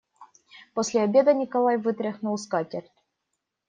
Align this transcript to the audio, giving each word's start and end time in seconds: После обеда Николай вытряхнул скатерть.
После 0.73 1.03
обеда 1.03 1.31
Николай 1.31 1.77
вытряхнул 1.77 2.35
скатерть. 2.39 2.97